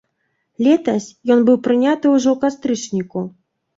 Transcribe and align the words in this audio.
Летась 0.67 1.09
ён 1.35 1.39
быў 1.49 1.57
прыняты 1.67 2.05
ўжо 2.17 2.29
ў 2.33 2.37
кастрычніку. 2.49 3.19